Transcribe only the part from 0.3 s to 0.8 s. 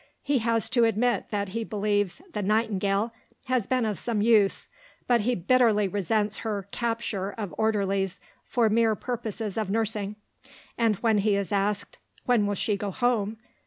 has